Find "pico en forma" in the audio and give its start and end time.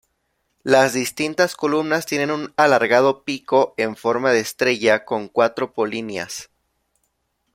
3.23-4.31